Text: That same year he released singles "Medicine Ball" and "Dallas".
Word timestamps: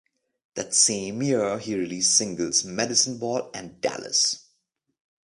That 0.55 0.73
same 0.73 1.21
year 1.21 1.59
he 1.59 1.75
released 1.77 2.15
singles 2.15 2.63
"Medicine 2.63 3.19
Ball" 3.19 3.51
and 3.53 3.79
"Dallas". 3.81 4.47